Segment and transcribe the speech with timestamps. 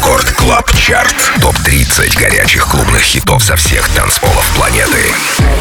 [0.00, 1.14] Record Club Chart.
[1.42, 4.96] Топ-30 горячих клубных хитов со всех танцполов планеты.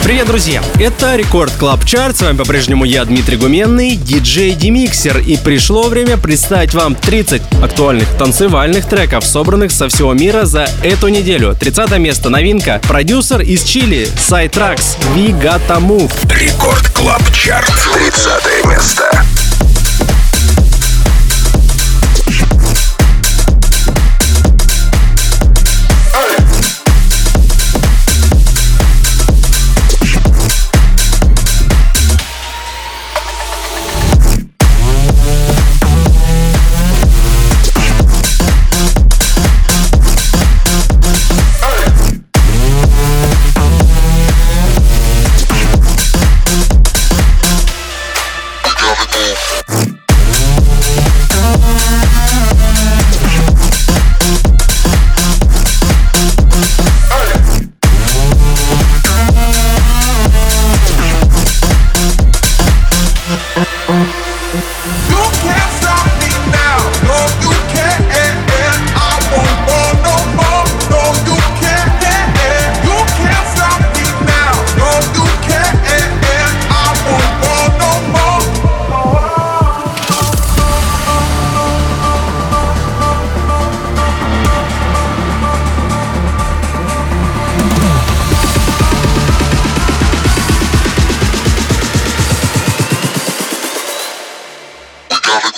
[0.01, 0.63] Привет, друзья!
[0.79, 2.15] Это Record Club Chart.
[2.15, 5.17] С вами по-прежнему я, Дмитрий Гуменный, DJ DimixeR.
[5.17, 11.09] И пришло время представить вам 30 актуальных танцевальных треков, собранных со всего мира за эту
[11.09, 11.53] неделю.
[11.53, 12.79] 30 место новинка.
[12.87, 15.37] Продюсер из Чили, Сайтракс, We
[15.81, 16.13] Move.
[16.33, 17.73] Record Club Chart.
[17.93, 19.25] 30 место.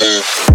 [0.02, 0.50] Mm.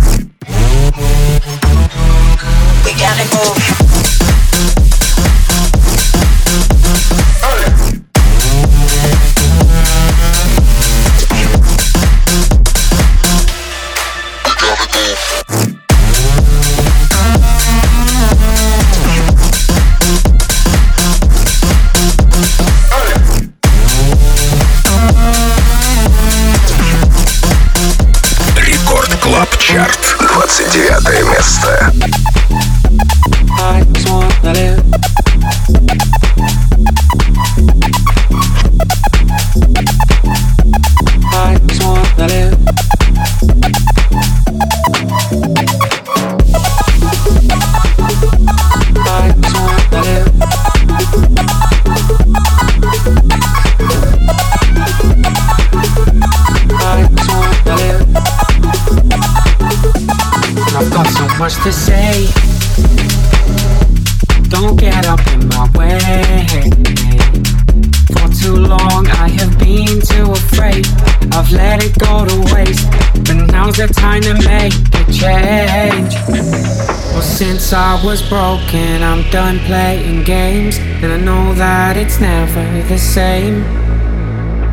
[79.36, 83.64] Done playing games, and I know that it's never the same.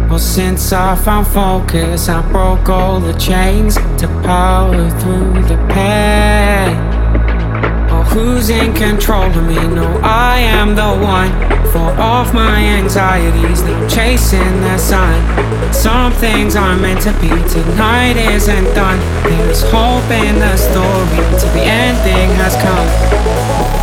[0.08, 6.78] Well, since I found focus, I broke all the chains to power through the pain.
[7.92, 9.56] Oh, who's in control of me?
[9.56, 11.32] No, I am the one.
[11.74, 15.20] For off my anxieties, now chasing the sun.
[15.74, 19.00] Some things are meant to be, tonight isn't done.
[19.28, 23.83] There's hope in the story, till the ending has come.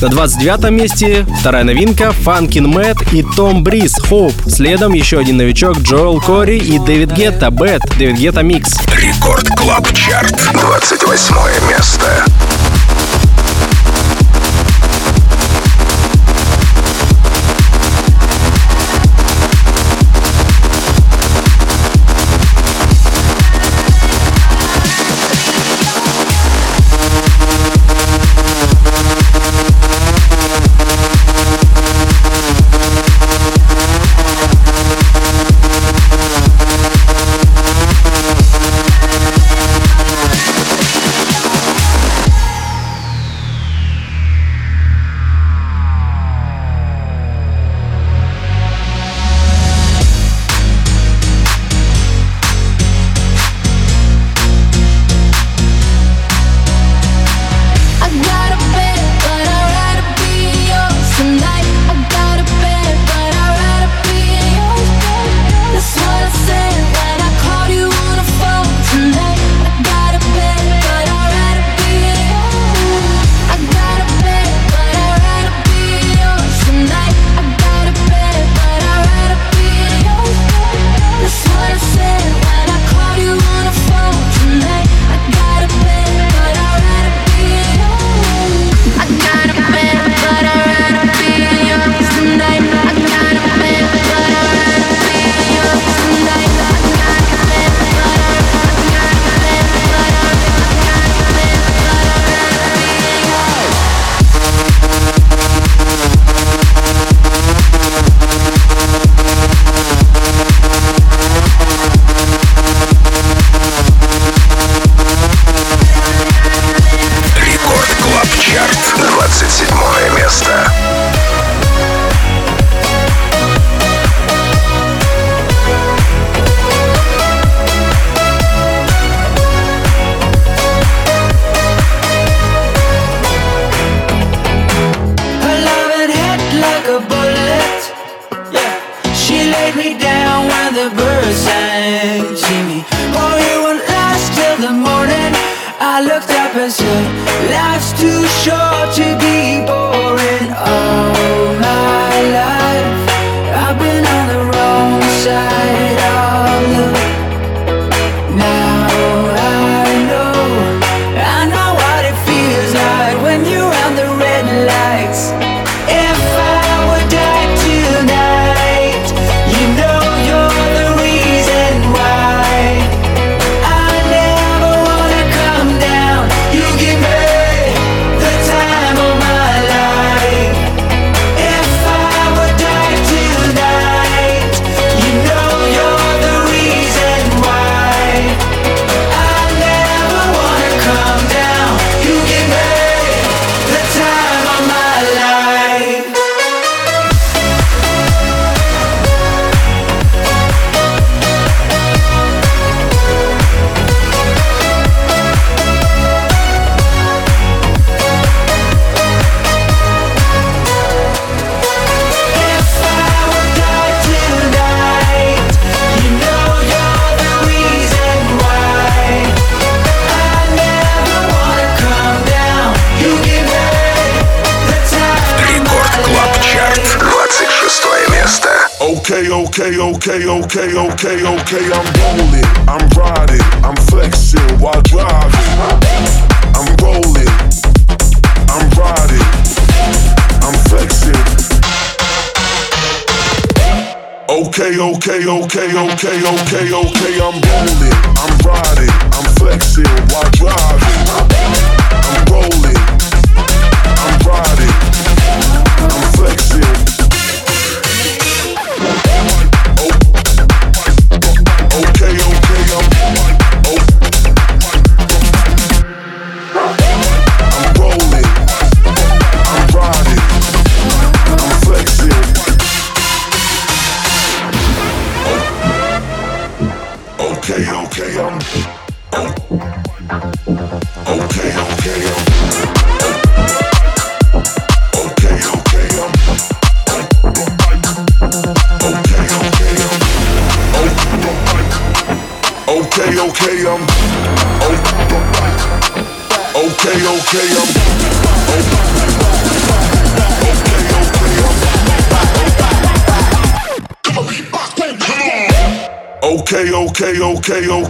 [0.00, 4.32] На 29 месте вторая новинка Funkin Matt и Том Бриз Hope.
[4.46, 7.82] Следом еще один новичок Joel Corry и David Guetta Bed.
[7.98, 8.74] David Guetta Mix.
[8.94, 10.36] Record Club Chart.
[10.52, 12.24] 28 место.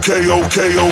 [0.09, 0.86] Okay, okay,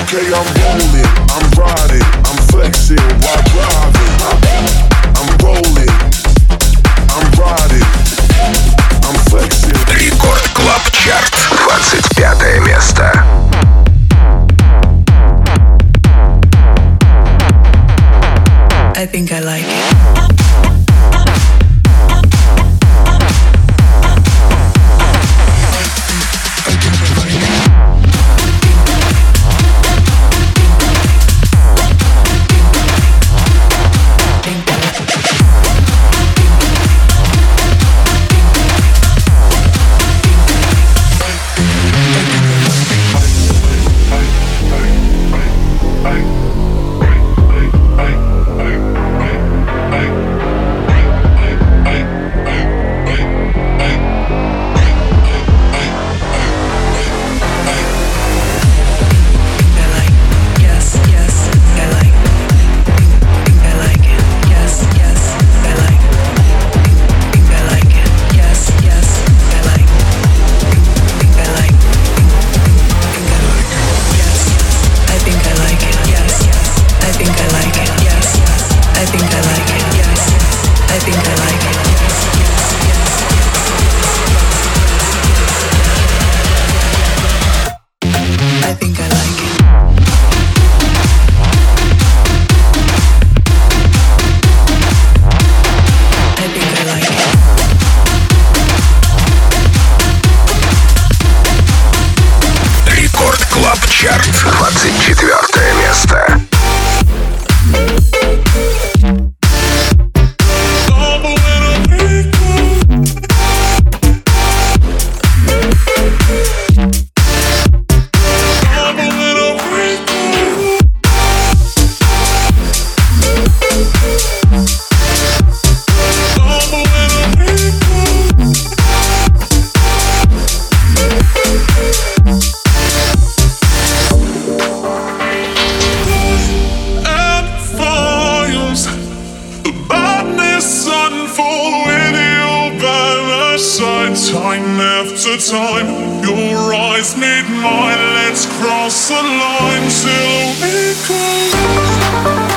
[146.26, 152.55] Your eyes meet mine, let's cross the line till we close.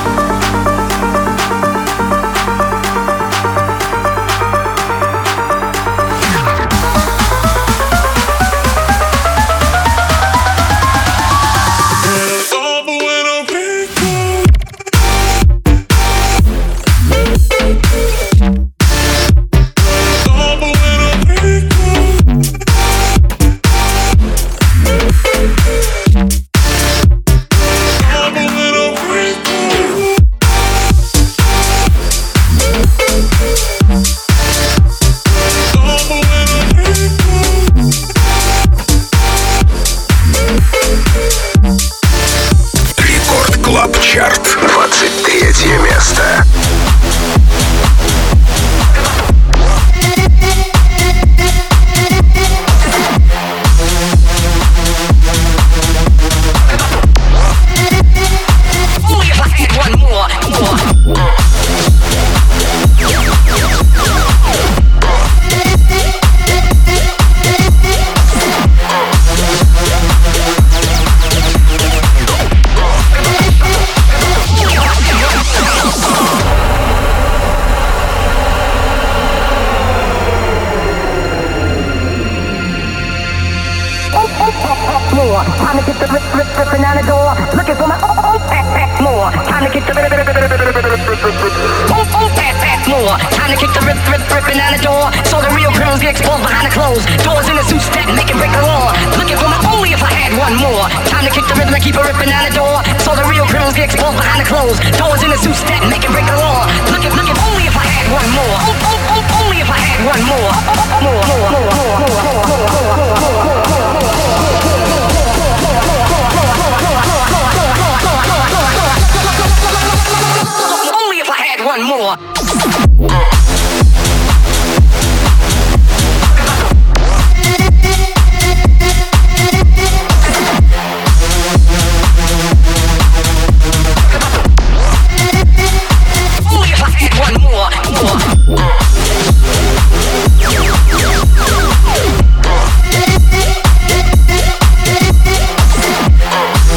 [97.21, 98.89] doors in a suit stack, make it break the law.
[99.19, 100.89] Looking for my only if I had one more.
[101.05, 102.81] Time to kick the rhythm and keep a ripping down the door.
[103.03, 104.79] So the real criminals get exposed behind the clothes.
[104.97, 106.48] Doors in a suit stack, make it break the law.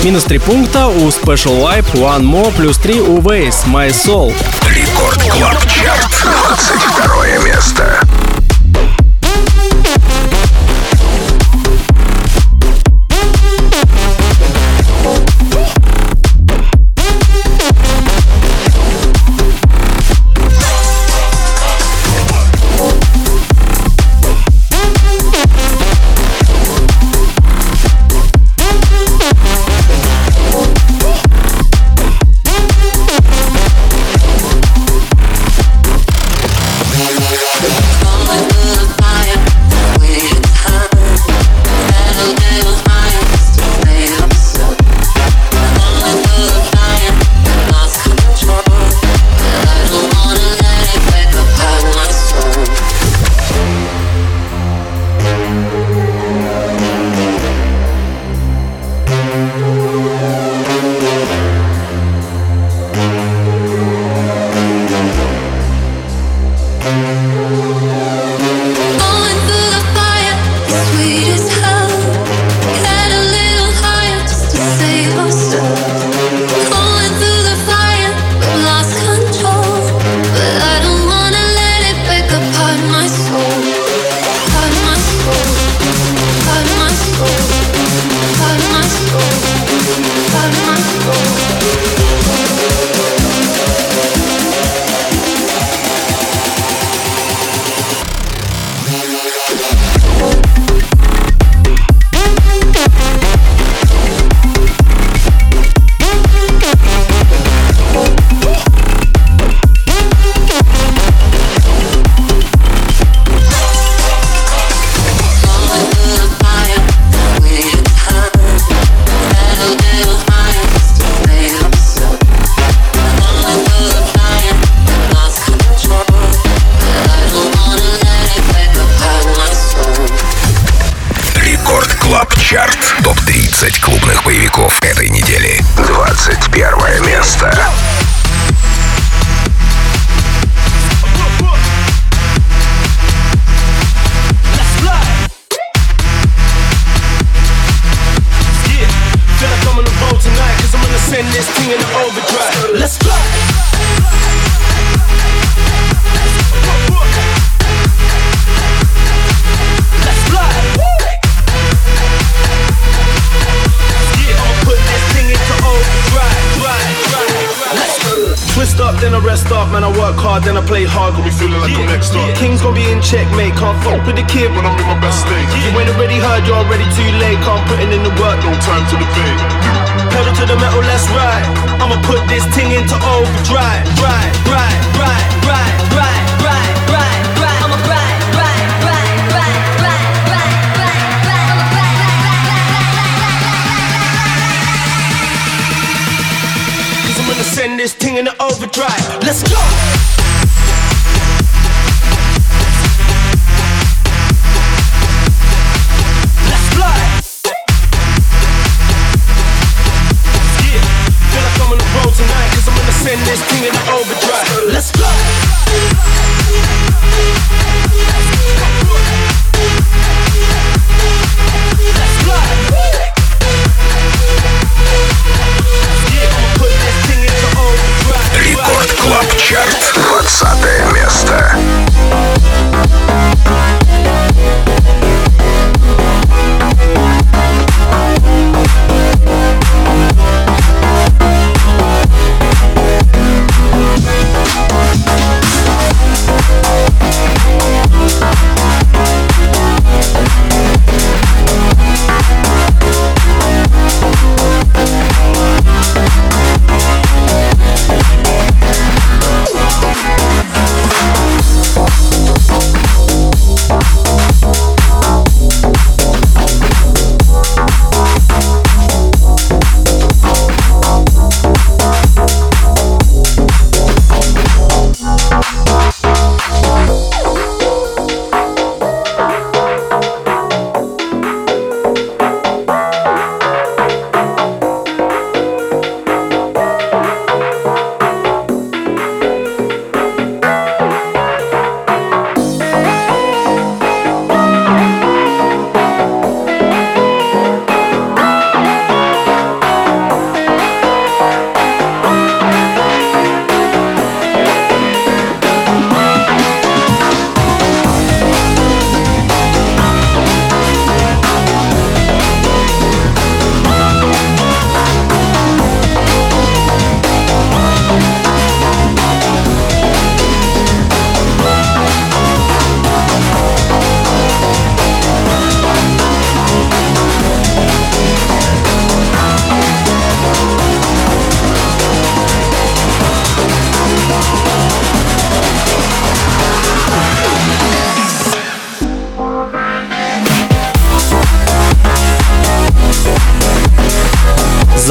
[0.04, 4.34] Минус 3 пункта у Special Life, One More, плюс 3 у Waze, My Soul.
[4.68, 7.91] Рекорд Клаб Чарт, 22 место.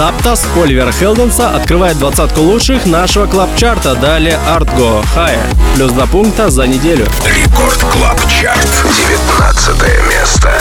[0.02, 3.94] Zapdos Оливера Хелденса открывает двадцатку лучших нашего club chart а.
[3.94, 5.56] Далее Артго Higher.
[5.76, 7.06] Плюс два пункта за неделю.
[7.24, 8.68] Record Club Chart.
[9.08, 9.76] 19
[10.10, 10.60] место.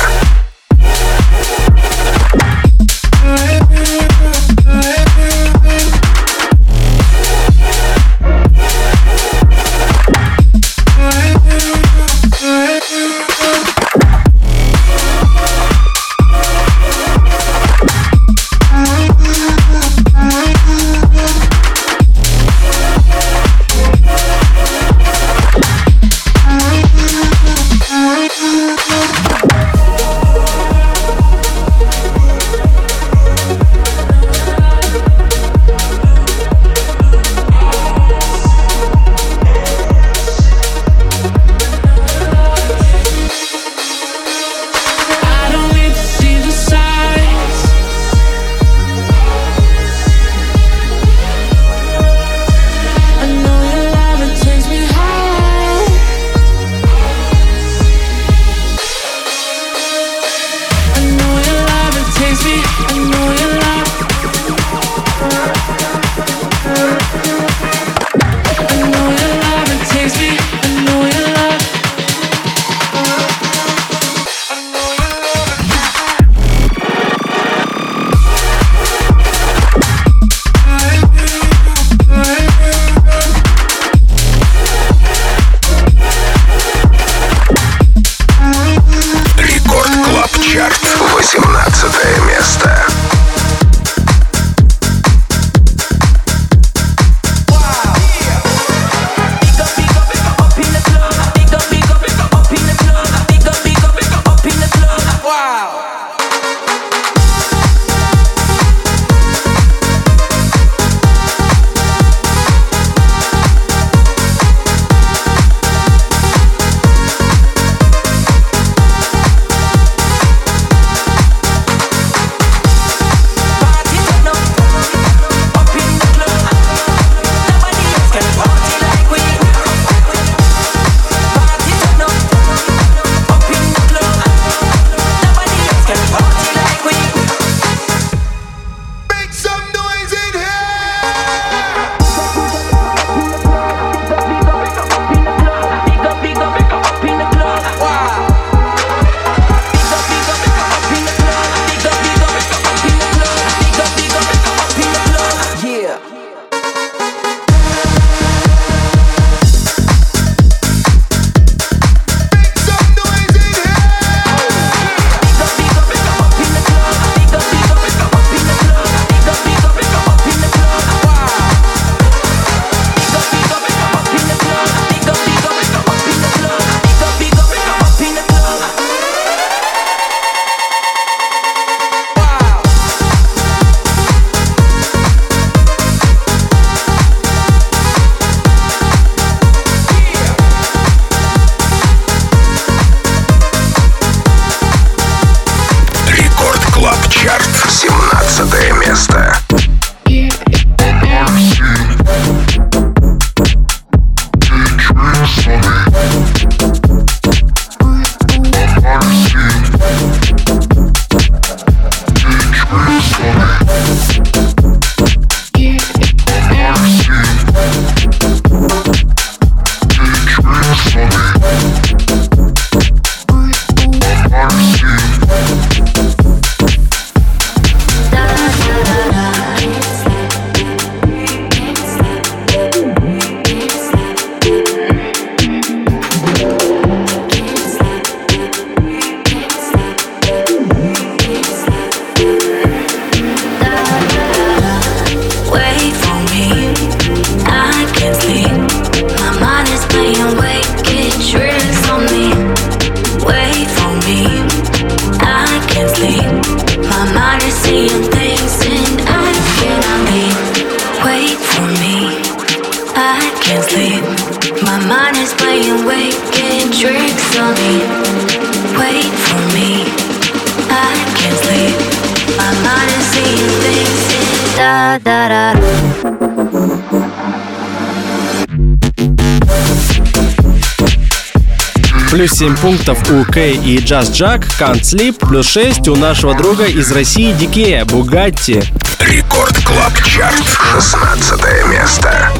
[282.10, 286.64] Плюс 7 пунктов у Кей и Just Jack, Can't Sleep, плюс 6 у нашего друга
[286.64, 288.60] из России Дикея, Bugatti.
[288.98, 292.32] Record Club Chart, 16 место.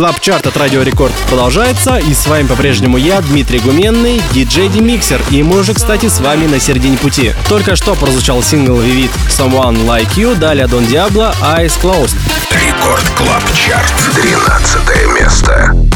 [0.00, 5.20] Club Chart от Радио Рекорд продолжается, и с вами по-прежнему я, Дмитрий Гуменный, DJ DimixeR,
[5.30, 7.34] и мы уже, кстати, с вами на середине пути.
[7.50, 12.16] Только что прозвучал сингл Vivid Someone Like You, далее Don Diablo Eyes Closed.
[12.50, 13.92] Record Club Chart.
[14.14, 15.89] 13 место.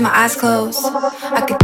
[0.00, 1.59] With my eyes closed.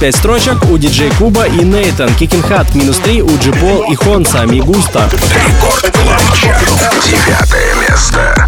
[0.00, 2.14] 5 строчек у DJ Kuba и Neitan.
[2.14, 5.08] Kickin' Hard минус 3 у Джипол и Хонса Me Gusta.
[5.10, 6.20] Record Club.
[7.04, 8.45] Девятое место.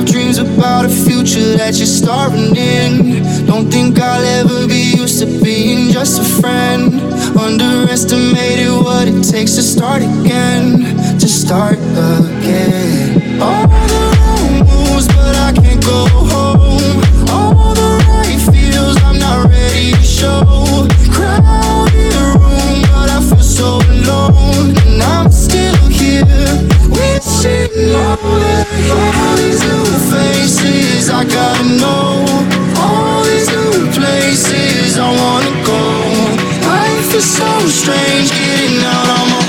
[0.00, 3.46] Have dreams about a future that you're starring in.
[3.46, 6.94] Don't think I'll ever be used to being just a friend.
[7.38, 10.96] Underestimated what it takes to start again.
[11.18, 13.40] To start again.
[13.40, 17.02] All the wrong moves, but I can't go home.
[17.28, 20.88] All the right feels, I'm not ready to show.
[21.12, 24.76] Crowded room, but I feel so alone.
[24.86, 25.30] And I'm
[27.42, 27.46] All
[29.36, 32.20] these new faces, I gotta know.
[32.76, 35.80] All these new places, I wanna go.
[36.68, 39.39] Life is so strange, getting out on my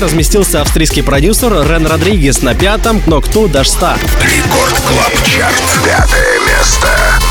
[0.00, 3.94] разместился австрийский продюсер Рен Родригес на пятом, но кто до 100.
[4.22, 5.62] Рекорд Клаб Чарт.
[5.84, 7.29] Пятое место.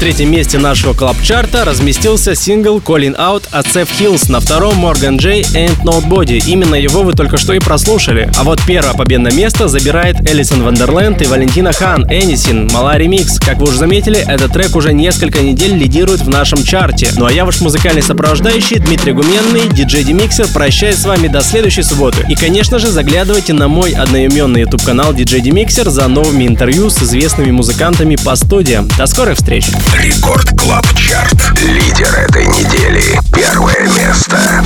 [0.00, 5.42] Третьем месте нашего клаб-чарта разместился сингл Calling Out от Seth Hills, на втором Morgan J
[5.42, 6.42] and Nobody.
[6.46, 8.30] Именно его вы только что и прослушали.
[8.38, 13.38] А вот первое победное место забирает Элисон Вандерленд и Валентина Хан Энисин, Мала ремикс.
[13.38, 17.10] Как вы уже заметили, этот трек уже несколько недель лидирует в нашем чарте.
[17.18, 21.82] Ну а я ваш музыкальный сопровождающий Дмитрий Гуменный, диджей Демиксер, прощаюсь с вами до следующей
[21.82, 22.24] субботы.
[22.26, 27.02] И, конечно же, заглядывайте на мой одноименный YouTube канал DJ Demixer за новыми интервью с
[27.02, 28.88] известными музыкантами по студиям.
[28.96, 29.66] До скорых встреч!
[29.94, 31.58] Record Club Chart.
[31.60, 33.20] Лидер этой недели.
[33.32, 34.64] Первое место.